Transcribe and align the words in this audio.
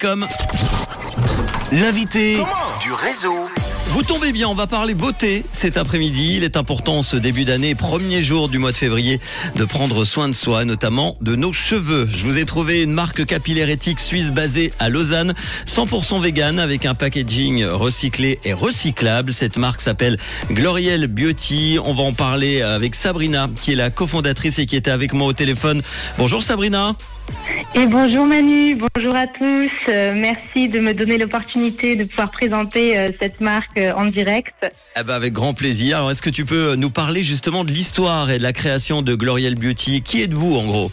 Comme 0.00 0.24
l'invité 1.72 2.40
du 2.80 2.92
réseau. 2.92 3.48
Vous 3.90 4.02
tombez 4.02 4.32
bien, 4.32 4.48
on 4.48 4.54
va 4.54 4.66
parler 4.66 4.92
beauté 4.92 5.44
cet 5.50 5.78
après-midi. 5.78 6.34
Il 6.36 6.44
est 6.44 6.58
important 6.58 7.02
ce 7.02 7.16
début 7.16 7.46
d'année, 7.46 7.74
premier 7.74 8.22
jour 8.22 8.50
du 8.50 8.58
mois 8.58 8.70
de 8.70 8.76
février, 8.76 9.18
de 9.56 9.64
prendre 9.64 10.04
soin 10.04 10.28
de 10.28 10.34
soi, 10.34 10.66
notamment 10.66 11.16
de 11.22 11.34
nos 11.34 11.54
cheveux. 11.54 12.06
Je 12.14 12.22
vous 12.24 12.36
ai 12.36 12.44
trouvé 12.44 12.82
une 12.82 12.92
marque 12.92 13.24
capillaire 13.24 13.70
éthique 13.70 13.98
suisse 13.98 14.30
basée 14.30 14.72
à 14.78 14.90
Lausanne, 14.90 15.32
100% 15.66 16.20
vegan 16.20 16.60
avec 16.60 16.84
un 16.84 16.94
packaging 16.94 17.64
recyclé 17.64 18.38
et 18.44 18.52
recyclable. 18.52 19.32
Cette 19.32 19.56
marque 19.56 19.80
s'appelle 19.80 20.18
Gloriel 20.52 21.06
Beauty. 21.06 21.78
On 21.82 21.94
va 21.94 22.02
en 22.02 22.12
parler 22.12 22.60
avec 22.60 22.94
Sabrina, 22.94 23.48
qui 23.62 23.72
est 23.72 23.76
la 23.76 23.88
cofondatrice 23.88 24.58
et 24.58 24.66
qui 24.66 24.76
était 24.76 24.90
avec 24.90 25.14
moi 25.14 25.28
au 25.28 25.32
téléphone. 25.32 25.80
Bonjour 26.18 26.42
Sabrina. 26.42 26.94
Et 27.74 27.86
bonjour 27.86 28.24
Manu, 28.24 28.74
bonjour 28.74 29.14
à 29.14 29.26
tous. 29.26 29.70
Euh, 29.88 30.14
merci 30.16 30.68
de 30.68 30.80
me 30.80 30.94
donner 30.94 31.18
l'opportunité 31.18 31.96
de 31.96 32.04
pouvoir 32.04 32.30
présenter 32.30 32.98
euh, 32.98 33.10
cette 33.20 33.40
marque 33.40 33.77
en 33.96 34.06
direct. 34.06 34.70
Eh 34.98 35.02
ben 35.02 35.14
avec 35.14 35.32
grand 35.32 35.54
plaisir. 35.54 35.98
Alors 35.98 36.10
est-ce 36.10 36.22
que 36.22 36.30
tu 36.30 36.44
peux 36.44 36.74
nous 36.74 36.90
parler 36.90 37.22
justement 37.22 37.64
de 37.64 37.70
l'histoire 37.70 38.30
et 38.30 38.38
de 38.38 38.42
la 38.42 38.52
création 38.52 39.02
de 39.02 39.14
Gloriel 39.14 39.54
Beauty? 39.54 40.02
Qui 40.02 40.22
êtes-vous 40.22 40.56
en 40.56 40.66
gros? 40.66 40.92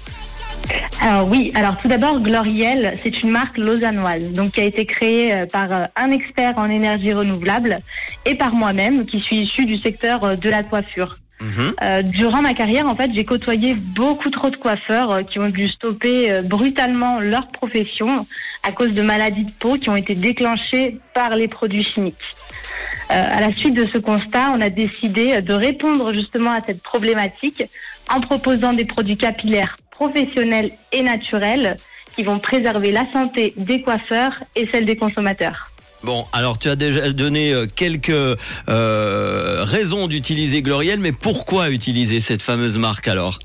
Alors 1.01 1.27
oui, 1.27 1.51
alors 1.53 1.77
tout 1.79 1.87
d'abord, 1.87 2.19
Gloriel, 2.21 2.97
c'est 3.03 3.21
une 3.21 3.29
marque 3.29 3.57
lausannoise, 3.57 4.33
donc 4.33 4.53
qui 4.53 4.61
a 4.61 4.63
été 4.63 4.85
créée 4.85 5.45
par 5.51 5.89
un 5.95 6.11
expert 6.11 6.57
en 6.57 6.69
énergie 6.69 7.13
renouvelable 7.13 7.79
et 8.25 8.35
par 8.35 8.53
moi-même, 8.53 9.05
qui 9.05 9.19
suis 9.19 9.37
issue 9.37 9.65
du 9.65 9.77
secteur 9.77 10.37
de 10.37 10.49
la 10.49 10.63
coiffure. 10.63 11.19
Mhm. 11.45 11.75
Euh, 11.83 12.01
durant 12.01 12.41
ma 12.41 12.55
carrière, 12.55 12.87
en 12.87 12.95
fait, 12.95 13.11
j'ai 13.13 13.23
côtoyé 13.23 13.75
beaucoup 13.75 14.31
trop 14.31 14.49
de 14.49 14.55
coiffeurs 14.55 15.11
euh, 15.11 15.21
qui 15.21 15.37
ont 15.37 15.49
dû 15.49 15.69
stopper 15.69 16.31
euh, 16.31 16.41
brutalement 16.41 17.19
leur 17.19 17.47
profession 17.49 18.25
à 18.63 18.71
cause 18.71 18.93
de 18.93 19.03
maladies 19.03 19.45
de 19.45 19.51
peau 19.51 19.75
qui 19.75 19.89
ont 19.89 19.95
été 19.95 20.15
déclenchées 20.15 20.99
par 21.13 21.35
les 21.35 21.47
produits 21.47 21.83
chimiques. 21.83 22.15
à 23.09 23.39
la 23.39 23.51
suite 23.55 23.75
de 23.75 23.85
ce 23.85 23.99
constat, 23.99 24.53
on 24.55 24.61
a 24.61 24.71
décidé 24.71 25.39
de 25.43 25.53
répondre 25.53 26.13
justement 26.13 26.51
à 26.51 26.61
cette 26.65 26.81
problématique 26.81 27.63
en 28.09 28.19
proposant 28.21 28.73
des 28.73 28.85
produits 28.85 29.17
capillaires 29.17 29.77
professionnels 29.91 30.71
et 30.91 31.03
naturels 31.03 31.77
qui 32.15 32.23
vont 32.23 32.39
préserver 32.39 32.91
la 32.91 33.05
santé 33.13 33.53
des 33.57 33.83
coiffeurs 33.83 34.43
et 34.55 34.67
celle 34.71 34.87
des 34.87 34.97
consommateurs. 34.97 35.69
Bon, 36.05 36.23
alors 36.33 36.59
tu 36.59 36.69
as 36.69 36.75
déjà 36.75 37.11
donné 37.11 37.51
quelques 37.75 38.09
euh, 38.09 38.37
raisons 39.65 40.07
d'utiliser 40.07 40.61
Gloriel, 40.61 40.99
mais 40.99 41.11
pourquoi 41.11 41.69
utiliser 41.69 42.19
cette 42.19 42.41
fameuse 42.41 42.77
marque 42.77 43.07
alors? 43.07 43.39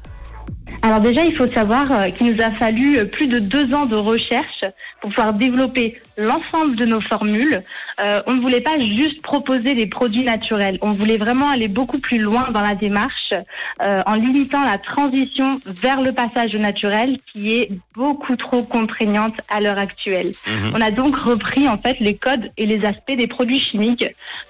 Alors 0.90 1.02
déjà, 1.02 1.24
il 1.24 1.36
faut 1.36 1.46
savoir 1.46 1.92
euh, 1.92 2.10
qu'il 2.10 2.32
nous 2.32 2.42
a 2.42 2.50
fallu 2.50 2.98
euh, 2.98 3.04
plus 3.04 3.28
de 3.28 3.38
deux 3.38 3.72
ans 3.72 3.86
de 3.86 3.94
recherche 3.94 4.64
pour 5.00 5.10
pouvoir 5.10 5.34
développer 5.34 6.00
l'ensemble 6.18 6.74
de 6.74 6.84
nos 6.84 7.00
formules. 7.00 7.62
Euh, 8.00 8.20
on 8.26 8.34
ne 8.34 8.40
voulait 8.40 8.60
pas 8.60 8.76
juste 8.76 9.22
proposer 9.22 9.76
des 9.76 9.86
produits 9.86 10.24
naturels. 10.24 10.78
On 10.82 10.90
voulait 10.90 11.16
vraiment 11.16 11.48
aller 11.48 11.68
beaucoup 11.68 12.00
plus 12.00 12.18
loin 12.18 12.50
dans 12.50 12.60
la 12.60 12.74
démarche 12.74 13.32
en 13.80 14.14
limitant 14.14 14.64
la 14.64 14.78
transition 14.78 15.60
vers 15.64 16.02
le 16.02 16.12
passage 16.12 16.56
au 16.56 16.58
naturel 16.58 17.18
qui 17.32 17.54
est 17.54 17.70
beaucoup 17.94 18.34
trop 18.34 18.64
contraignante 18.64 19.40
à 19.48 19.60
l'heure 19.60 19.78
actuelle. 19.78 20.32
Mhm. 20.46 20.72
On 20.74 20.80
a 20.80 20.90
donc 20.90 21.16
repris 21.16 21.68
en 21.68 21.76
fait 21.76 22.00
les 22.00 22.16
codes 22.16 22.50
et 22.56 22.66
les 22.66 22.84
aspects 22.84 23.16
des 23.16 23.28
produits 23.28 23.60
chimiques 23.60 24.06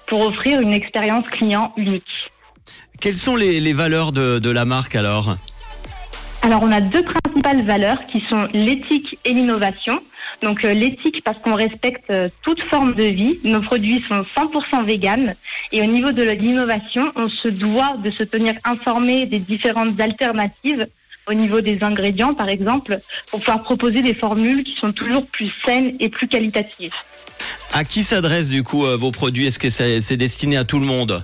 pour 0.07 0.21
offrir 0.21 0.59
une 0.59 0.73
expérience 0.73 1.27
client 1.27 1.71
unique. 1.77 2.31
Quelles 2.99 3.17
sont 3.17 3.35
les, 3.35 3.73
valeurs 3.73 4.11
de 4.11 4.49
la 4.49 4.65
marque 4.65 4.95
alors? 4.95 5.37
Alors 6.41 6.63
on 6.63 6.71
a 6.71 6.81
deux 6.81 7.03
principales 7.03 7.65
valeurs 7.65 8.05
qui 8.07 8.21
sont 8.21 8.47
l'éthique 8.53 9.19
et 9.25 9.33
l'innovation. 9.33 9.99
Donc 10.41 10.65
euh, 10.65 10.73
l'éthique 10.73 11.21
parce 11.23 11.37
qu'on 11.39 11.55
respecte 11.55 12.09
euh, 12.09 12.29
toute 12.41 12.61
forme 12.63 12.93
de 12.93 13.03
vie. 13.03 13.39
Nos 13.43 13.61
produits 13.61 14.01
sont 14.01 14.21
100% 14.21 14.83
véganes. 14.83 15.35
Et 15.71 15.81
au 15.81 15.85
niveau 15.85 16.11
de 16.11 16.23
l'innovation, 16.23 17.11
on 17.15 17.27
se 17.29 17.47
doit 17.47 17.97
de 17.97 18.09
se 18.09 18.23
tenir 18.23 18.53
informé 18.63 19.25
des 19.25 19.39
différentes 19.39 19.99
alternatives 19.99 20.87
au 21.27 21.33
niveau 21.33 21.61
des 21.61 21.83
ingrédients, 21.83 22.33
par 22.33 22.49
exemple, 22.49 22.99
pour 23.29 23.39
pouvoir 23.39 23.61
proposer 23.61 24.01
des 24.01 24.15
formules 24.15 24.63
qui 24.63 24.73
sont 24.73 24.91
toujours 24.91 25.25
plus 25.27 25.53
saines 25.63 25.95
et 25.99 26.09
plus 26.09 26.27
qualitatives. 26.27 26.93
À 27.71 27.83
qui 27.83 28.03
s'adressent 28.03 28.49
du 28.49 28.63
coup 28.63 28.85
euh, 28.85 28.97
vos 28.97 29.11
produits? 29.11 29.45
Est-ce 29.45 29.59
que 29.59 29.69
c'est 29.69 30.17
destiné 30.17 30.57
à 30.57 30.63
tout 30.63 30.79
le 30.79 30.85
monde? 30.85 31.23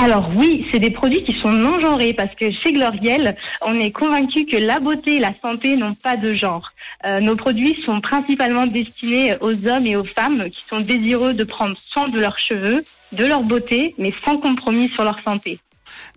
Alors 0.00 0.30
oui, 0.36 0.64
c'est 0.70 0.78
des 0.78 0.90
produits 0.90 1.24
qui 1.24 1.32
sont 1.32 1.50
non 1.50 1.80
genrés 1.80 2.14
parce 2.14 2.32
que 2.36 2.52
chez 2.52 2.72
Gloriel, 2.72 3.36
on 3.62 3.74
est 3.80 3.90
convaincu 3.90 4.46
que 4.46 4.56
la 4.56 4.78
beauté 4.78 5.16
et 5.16 5.18
la 5.18 5.32
santé 5.42 5.76
n'ont 5.76 5.94
pas 5.94 6.16
de 6.16 6.34
genre. 6.34 6.70
Euh, 7.04 7.18
nos 7.18 7.34
produits 7.34 7.76
sont 7.84 8.00
principalement 8.00 8.66
destinés 8.68 9.34
aux 9.40 9.66
hommes 9.66 9.86
et 9.86 9.96
aux 9.96 10.04
femmes 10.04 10.50
qui 10.50 10.62
sont 10.68 10.80
désireux 10.80 11.34
de 11.34 11.42
prendre 11.42 11.76
soin 11.90 12.08
de 12.08 12.20
leurs 12.20 12.38
cheveux, 12.38 12.84
de 13.10 13.24
leur 13.24 13.42
beauté, 13.42 13.96
mais 13.98 14.14
sans 14.24 14.38
compromis 14.38 14.88
sur 14.88 15.02
leur 15.02 15.18
santé. 15.18 15.58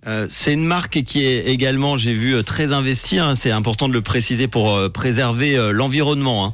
Euh, 0.05 0.27
c'est 0.29 0.53
une 0.53 0.65
marque 0.65 1.01
qui 1.01 1.25
est 1.25 1.47
également, 1.47 1.97
j'ai 1.97 2.13
vu, 2.13 2.35
euh, 2.35 2.43
très 2.43 2.73
investie. 2.73 3.17
Hein. 3.17 3.33
c'est 3.33 3.51
important 3.51 3.89
de 3.89 3.93
le 3.93 4.01
préciser 4.01 4.47
pour 4.47 4.77
préserver 4.91 5.57
l'environnement. 5.73 6.45
Hein. 6.45 6.53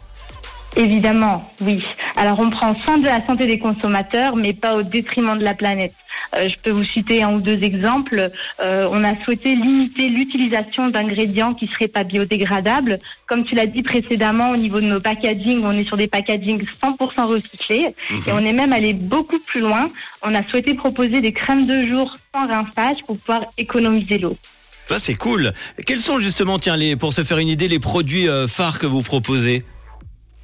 Évidemment, 0.76 1.50
oui. 1.62 1.84
Alors 2.16 2.40
on 2.40 2.50
prend 2.50 2.76
soin 2.82 2.98
de 2.98 3.06
la 3.06 3.26
santé 3.26 3.48
des 3.48 3.58
consommateurs, 3.58 4.36
mais 4.36 4.54
pas 4.54 4.76
au 4.76 4.84
détriment 4.84 5.38
de 5.38 5.44
la 5.44 5.56
planète. 5.56 5.94
Euh, 6.36 6.50
je 6.50 6.56
peux 6.62 6.70
vous 6.70 6.84
citer 6.84 7.24
un 7.24 7.34
ou 7.34 7.42
deux 7.42 7.64
exemples. 7.64 8.30
Euh, 8.62 8.88
on 8.92 9.04
a 9.04 9.16
souhaité 9.24 9.56
limiter 9.56 10.10
l'utilisation 10.10 10.90
d'ingrédients 10.90 11.54
qui 11.54 11.68
seraient 11.68 11.88
pas 11.88 12.04
biodégradables. 12.04 13.00
Comme 13.28 13.44
tu 13.44 13.56
l'as 13.56 13.66
dit 13.66 13.82
précédemment, 13.82 14.52
au 14.52 14.58
niveau 14.58 14.80
de 14.80 14.86
nos 14.86 15.00
packaging, 15.00 15.62
on 15.64 15.72
est 15.72 15.86
sur 15.86 15.98
des 15.98 16.08
packagings 16.08 16.64
100% 16.84 17.26
recyclés. 17.26 17.96
Mhm. 18.10 18.24
Et 18.28 18.32
on 18.34 18.40
est 18.40 18.54
même 18.54 18.74
allé 18.74 18.94
beaucoup 18.94 19.40
plus 19.40 19.62
loin. 19.62 19.90
On 20.22 20.36
a 20.36 20.44
souhaité 20.48 20.74
proposer 20.74 21.22
des 21.22 21.34
crèmes 21.34 21.66
de 21.66 21.86
jour 21.88 22.18
sans 22.34 22.48
rinçage 22.48 22.98
pour 23.06 23.18
pouvoir 23.18 23.42
économiser 23.58 24.20
l'eau. 24.20 24.38
Ça 24.86 25.00
c'est 25.00 25.16
cool. 25.16 25.52
Quels 25.86 26.00
sont 26.00 26.20
justement, 26.20 26.60
tiens, 26.60 26.78
les, 26.78 26.96
pour 26.96 27.14
se 27.14 27.24
faire 27.24 27.40
une 27.40 27.50
idée, 27.50 27.68
les 27.68 27.80
produits 27.80 28.30
euh, 28.30 28.48
phares 28.48 28.80
que 28.80 28.86
vous 28.86 29.02
proposez? 29.02 29.66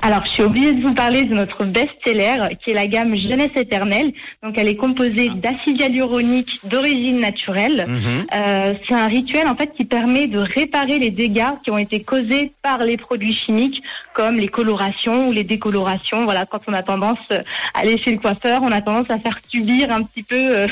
Alors, 0.06 0.26
je 0.26 0.32
suis 0.32 0.44
obligée 0.44 0.74
de 0.74 0.82
vous 0.82 0.94
parler 0.94 1.24
de 1.24 1.34
notre 1.34 1.64
best-seller, 1.64 2.58
qui 2.62 2.72
est 2.72 2.74
la 2.74 2.88
gamme 2.88 3.16
Jeunesse 3.16 3.56
éternelle. 3.56 4.12
Donc, 4.44 4.58
elle 4.58 4.68
est 4.68 4.76
composée 4.76 5.30
ah. 5.32 5.36
d'acide 5.36 5.80
hyaluronique 5.80 6.60
d'origine 6.66 7.22
naturelle. 7.22 7.86
Mhm. 7.88 8.26
Euh, 8.36 8.74
c'est 8.86 8.96
un 8.96 9.08
rituel, 9.08 9.48
en 9.48 9.56
fait, 9.56 9.72
qui 9.74 9.86
permet 9.86 10.28
de 10.28 10.40
réparer 10.40 11.00
les 11.00 11.10
dégâts 11.10 11.54
qui 11.64 11.72
ont 11.72 11.78
été 11.78 12.02
causés 12.02 12.52
par 12.62 12.80
les 12.80 12.98
produits 12.98 13.34
chimiques, 13.34 13.82
comme 14.14 14.36
les 14.36 14.50
colorations 14.50 15.30
ou 15.30 15.32
les 15.32 15.46
décolorations. 15.46 16.26
Voilà, 16.26 16.46
quand 16.46 16.60
on 16.68 16.74
a 16.74 16.84
tendance 16.84 17.20
à 17.32 17.80
aller 17.80 17.98
chez 17.98 18.12
le 18.12 18.18
coiffeur, 18.18 18.62
on 18.62 18.74
a 18.74 18.82
tendance 18.82 19.10
à 19.10 19.20
faire 19.20 19.40
subir 19.48 19.90
un 19.90 20.04
petit 20.04 20.24
peu 20.24 20.36
euh, 20.36 20.68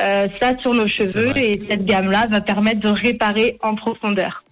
euh, 0.00 0.28
ça 0.40 0.56
sur 0.56 0.72
nos 0.72 0.86
cheveux. 0.86 1.36
Et 1.36 1.60
cette 1.68 1.84
gamme-là 1.84 2.28
va 2.30 2.40
permettre 2.40 2.78
de 2.78 2.90
réparer 2.90 3.58
en 3.60 3.74
profondeur. 3.74 4.44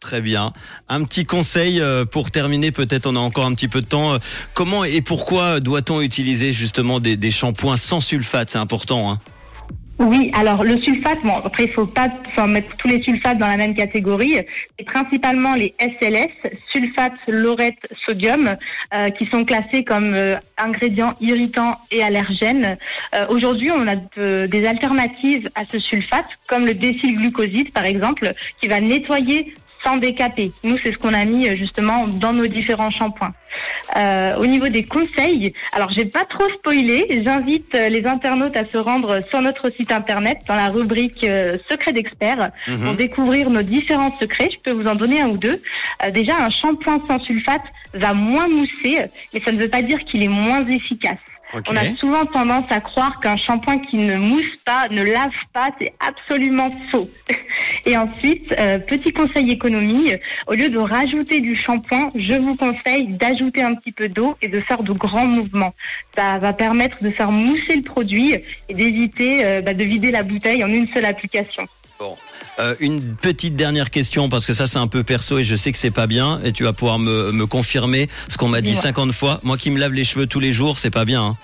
Très 0.00 0.20
bien. 0.20 0.52
Un 0.88 1.02
petit 1.02 1.24
conseil 1.24 1.80
euh, 1.80 2.04
pour 2.04 2.30
terminer, 2.30 2.70
peut-être 2.70 3.06
on 3.06 3.16
a 3.16 3.18
encore 3.18 3.46
un 3.46 3.52
petit 3.52 3.66
peu 3.66 3.80
de 3.80 3.86
temps. 3.86 4.12
Euh, 4.12 4.18
comment 4.54 4.84
et 4.84 5.00
pourquoi 5.00 5.58
doit-on 5.58 6.00
utiliser 6.00 6.52
justement 6.52 7.00
des, 7.00 7.30
shampoings 7.32 7.76
sans 7.76 8.00
sulfate? 8.00 8.50
C'est 8.50 8.58
important. 8.58 9.10
Hein 9.10 9.18
oui, 9.98 10.30
alors 10.34 10.62
le 10.62 10.80
sulfate, 10.80 11.18
bon 11.24 11.34
après 11.44 11.64
il 11.64 11.72
faut 11.72 11.84
pas 11.84 12.08
mettre 12.46 12.76
tous 12.76 12.86
les 12.86 13.02
sulfates 13.02 13.38
dans 13.38 13.48
la 13.48 13.56
même 13.56 13.74
catégorie. 13.74 14.36
C'est 14.78 14.84
principalement 14.84 15.56
les 15.56 15.74
SLS, 15.80 16.30
sulfate, 16.68 17.14
laurette, 17.26 17.88
sodium, 18.06 18.56
euh, 18.94 19.10
qui 19.10 19.26
sont 19.26 19.44
classés 19.44 19.82
comme 19.82 20.16
ingrédients 20.56 21.14
irritants 21.20 21.76
et 21.90 22.04
allergènes. 22.04 22.78
Aujourd'hui, 23.28 23.72
on 23.72 23.88
a 23.88 23.96
des 24.46 24.64
alternatives 24.64 25.50
à 25.56 25.62
ce 25.64 25.80
sulfate, 25.80 26.38
comme 26.48 26.66
le 26.66 26.74
décylglucoside 26.74 27.72
par 27.72 27.84
exemple, 27.84 28.32
qui 28.60 28.68
va 28.68 28.80
nettoyer 28.80 29.56
sans 29.82 29.96
décaper. 29.96 30.52
Nous, 30.64 30.76
c'est 30.78 30.92
ce 30.92 30.98
qu'on 30.98 31.14
a 31.14 31.24
mis 31.24 31.48
euh, 31.48 31.54
justement 31.54 32.08
dans 32.08 32.32
nos 32.32 32.46
différents 32.46 32.90
shampoings. 32.90 33.34
Euh, 33.96 34.36
au 34.36 34.46
niveau 34.46 34.68
des 34.68 34.84
conseils, 34.84 35.52
alors 35.72 35.90
j'ai 35.90 36.04
pas 36.04 36.24
trop 36.24 36.48
spoilé, 36.48 37.22
j'invite 37.24 37.74
euh, 37.74 37.88
les 37.88 38.04
internautes 38.06 38.56
à 38.56 38.64
se 38.64 38.76
rendre 38.76 39.22
sur 39.28 39.40
notre 39.40 39.70
site 39.70 39.92
internet 39.92 40.38
dans 40.46 40.56
la 40.56 40.68
rubrique 40.68 41.26
secret 41.68 41.92
d'experts 41.92 42.50
mhm. 42.66 42.84
pour 42.84 42.94
découvrir 42.94 43.50
nos 43.50 43.62
différents 43.62 44.12
secrets. 44.12 44.50
Je 44.52 44.58
peux 44.60 44.70
vous 44.70 44.86
en 44.86 44.94
donner 44.94 45.20
un 45.20 45.28
ou 45.28 45.36
deux. 45.36 45.60
déjà, 46.12 46.36
un 46.36 46.50
shampoing 46.50 47.02
sans 47.06 47.18
sulfate 47.20 47.62
va 47.94 48.12
moins 48.14 48.48
mousser, 48.48 48.98
mais 49.32 49.40
ça 49.40 49.52
ne 49.52 49.58
veut 49.58 49.68
pas 49.68 49.82
dire 49.82 50.04
qu'il 50.04 50.22
est 50.22 50.28
moins 50.28 50.66
efficace. 50.66 51.18
On 51.54 51.76
a 51.76 51.96
souvent 51.96 52.26
tendance 52.26 52.70
à 52.70 52.80
croire 52.80 53.20
qu'un 53.20 53.36
shampoing 53.36 53.78
qui 53.78 53.96
ne 53.96 54.16
mousse 54.16 54.56
pas, 54.64 54.88
ne 54.90 55.02
lave 55.02 55.32
pas, 55.52 55.70
c'est 55.80 55.94
absolument 56.06 56.70
faux. 56.90 57.08
Et 57.86 57.96
ensuite, 57.96 58.54
euh, 58.58 58.78
petit 58.78 59.12
conseil 59.12 59.50
économie, 59.50 60.12
au 60.46 60.52
lieu 60.52 60.68
de 60.68 60.78
rajouter 60.78 61.40
du 61.40 61.56
shampoing, 61.56 62.10
je 62.14 62.34
vous 62.34 62.54
conseille 62.56 63.08
d'ajouter 63.08 63.62
un 63.62 63.74
petit 63.74 63.92
peu 63.92 64.08
d'eau 64.08 64.36
et 64.42 64.48
de 64.48 64.60
faire 64.60 64.82
de 64.82 64.92
grands 64.92 65.26
mouvements. 65.26 65.74
Ça 66.16 66.38
va 66.38 66.52
permettre 66.52 67.02
de 67.02 67.10
faire 67.10 67.30
mousser 67.30 67.76
le 67.76 67.82
produit 67.82 68.34
et 68.68 68.74
d'éviter 68.74 69.44
euh, 69.44 69.62
bah, 69.62 69.74
de 69.74 69.84
vider 69.84 70.10
la 70.10 70.22
bouteille 70.22 70.62
en 70.64 70.68
une 70.68 70.88
seule 70.88 71.06
application. 71.06 71.66
Bon. 71.98 72.16
Euh, 72.58 72.74
une 72.80 73.14
petite 73.16 73.56
dernière 73.56 73.90
question 73.90 74.28
parce 74.28 74.46
que 74.46 74.52
ça 74.52 74.66
c'est 74.66 74.78
un 74.78 74.86
peu 74.88 75.02
perso 75.04 75.38
et 75.38 75.44
je 75.44 75.56
sais 75.56 75.72
que 75.72 75.78
c'est 75.78 75.90
pas 75.90 76.06
bien 76.06 76.40
et 76.44 76.52
tu 76.52 76.64
vas 76.64 76.72
pouvoir 76.72 76.98
me, 76.98 77.32
me 77.32 77.46
confirmer 77.46 78.08
ce 78.28 78.36
qu'on 78.36 78.48
m'a 78.48 78.60
dit 78.60 78.70
Dis-moi. 78.70 78.82
50 78.82 79.12
fois. 79.12 79.40
Moi 79.42 79.56
qui 79.56 79.70
me 79.70 79.78
lave 79.78 79.92
les 79.92 80.04
cheveux 80.04 80.26
tous 80.26 80.40
les 80.40 80.52
jours, 80.52 80.78
c'est 80.78 80.90
pas 80.90 81.04
bien. 81.04 81.22
hein. 81.24 81.36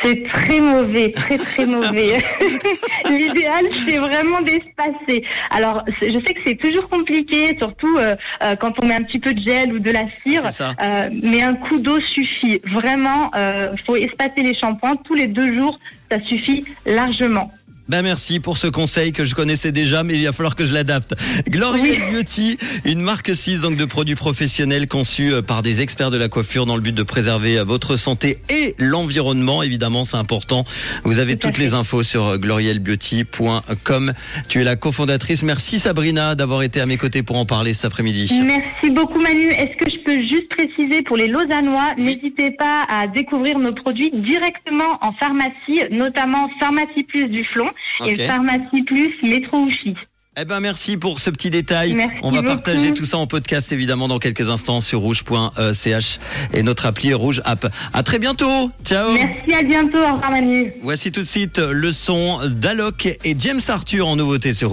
C'est 0.00 0.22
très 0.28 0.60
mauvais, 0.60 1.10
très 1.10 1.38
très 1.38 1.66
mauvais. 1.66 2.22
L'idéal, 3.10 3.64
c'est 3.84 3.98
vraiment 3.98 4.40
d'espacer. 4.40 5.24
Alors, 5.50 5.82
c'est- 5.98 6.12
je 6.12 6.18
sais 6.24 6.34
que 6.34 6.40
c'est 6.46 6.54
toujours 6.56 6.88
compliqué, 6.88 7.56
surtout 7.58 7.96
euh, 7.98 8.14
euh, 8.42 8.54
quand 8.56 8.74
on 8.80 8.86
met 8.86 8.94
un 8.94 9.02
petit 9.02 9.18
peu 9.18 9.34
de 9.34 9.40
gel 9.40 9.72
ou 9.72 9.78
de 9.80 9.90
la 9.90 10.04
cire. 10.24 10.42
C'est 10.46 10.52
ça. 10.52 10.74
Euh, 10.80 11.08
mais 11.22 11.42
un 11.42 11.54
coup 11.54 11.78
d'eau 11.78 11.98
suffit. 12.00 12.60
Vraiment, 12.64 13.30
euh, 13.36 13.74
faut 13.84 13.96
espacer 13.96 14.42
les 14.42 14.54
shampoings 14.54 14.96
tous 14.96 15.14
les 15.14 15.26
deux 15.26 15.52
jours. 15.52 15.78
Ça 16.10 16.20
suffit 16.22 16.64
largement. 16.86 17.50
Ben 17.88 18.02
merci 18.02 18.38
pour 18.38 18.58
ce 18.58 18.68
conseil 18.68 19.12
que 19.12 19.24
je 19.24 19.34
connaissais 19.34 19.72
déjà, 19.72 20.04
mais 20.04 20.14
il 20.14 20.24
va 20.24 20.32
falloir 20.32 20.54
que 20.54 20.64
je 20.64 20.72
l'adapte. 20.72 21.14
Glorieux 21.48 21.96
Beauty, 22.12 22.56
une 22.84 23.00
marque 23.00 23.34
6 23.34 23.60
donc 23.60 23.76
de 23.76 23.84
produits 23.84 24.14
professionnels 24.14 24.86
conçus 24.86 25.32
euh, 25.32 25.42
par 25.42 25.62
des 25.62 25.80
experts 25.80 26.12
de 26.12 26.16
la 26.16 26.28
coiffure 26.28 26.64
dans 26.64 26.76
le 26.76 26.80
but 26.80 26.94
de 26.94 27.02
préserver 27.02 27.58
euh, 27.58 27.64
votre 27.64 27.96
santé 27.96 28.38
et 28.48 28.76
l'environnement. 28.78 29.64
Évidemment, 29.64 30.04
c'est 30.04 30.16
important. 30.16 30.64
Vous 31.02 31.18
avez 31.18 31.36
toutes 31.36 31.56
fait. 31.56 31.64
les 31.64 31.74
infos 31.74 32.04
sur 32.04 32.24
euh, 32.24 32.38
glorielbeauty.com. 32.38 34.12
Tu 34.48 34.60
es 34.60 34.64
la 34.64 34.76
cofondatrice. 34.76 35.42
Merci 35.42 35.80
Sabrina 35.80 36.36
d'avoir 36.36 36.62
été 36.62 36.80
à 36.80 36.86
mes 36.86 36.96
côtés 36.96 37.24
pour 37.24 37.36
en 37.36 37.46
parler 37.46 37.74
cet 37.74 37.86
après-midi. 37.86 38.42
Merci 38.44 38.90
beaucoup 38.90 39.20
Manu. 39.20 39.48
Est-ce 39.48 39.76
que 39.76 39.90
je 39.90 39.98
peux 40.04 40.20
juste 40.20 40.48
préciser 40.50 41.02
pour 41.02 41.16
les 41.16 41.26
Lausannois, 41.26 41.94
n'hésitez 41.98 42.52
pas 42.52 42.84
à 42.88 43.08
découvrir 43.08 43.58
nos 43.58 43.72
produits 43.72 44.10
directement 44.12 44.98
en 45.00 45.12
pharmacie, 45.12 45.80
notamment 45.90 46.48
Pharmacie 46.60 47.02
Plus 47.02 47.28
du 47.28 47.44
Flon 47.44 47.71
Et 48.06 48.16
Pharmacie 48.26 48.82
Plus 48.86 49.14
Métro 49.22 49.58
Ouchy. 49.58 49.94
Eh 50.40 50.46
ben 50.46 50.60
merci 50.60 50.96
pour 50.96 51.20
ce 51.20 51.28
petit 51.28 51.50
détail. 51.50 51.92
Merci 51.92 52.16
On 52.22 52.30
va 52.30 52.40
beaucoup. 52.40 52.54
partager 52.54 52.94
tout 52.94 53.04
ça 53.04 53.18
en 53.18 53.26
podcast 53.26 53.70
évidemment 53.70 54.08
dans 54.08 54.18
quelques 54.18 54.48
instants 54.48 54.80
sur 54.80 55.00
rouge.ch 55.00 56.18
et 56.54 56.62
notre 56.62 56.86
appli 56.86 57.12
Rouge 57.12 57.42
App. 57.44 57.70
À 57.92 58.02
très 58.02 58.18
bientôt. 58.18 58.70
Ciao. 58.82 59.12
Merci, 59.12 59.52
à 59.54 59.62
bientôt. 59.62 59.98
Au 59.98 60.14
revoir 60.14 60.30
Manu. 60.30 60.72
Voici 60.82 61.12
tout 61.12 61.20
de 61.20 61.26
suite 61.26 61.58
le 61.58 61.92
son 61.92 62.38
d'Alok 62.48 63.04
et 63.24 63.36
James 63.38 63.60
Arthur 63.68 64.08
en 64.08 64.16
nouveauté 64.16 64.54
sur 64.54 64.70